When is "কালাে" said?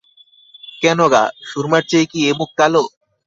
2.59-2.81